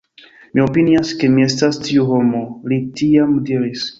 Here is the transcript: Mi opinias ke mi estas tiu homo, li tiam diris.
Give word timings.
Mi 0.53 0.61
opinias 0.67 1.11
ke 1.19 1.29
mi 1.33 1.43
estas 1.49 1.77
tiu 1.85 2.07
homo, 2.13 2.43
li 2.73 2.79
tiam 3.03 3.39
diris. 3.51 3.85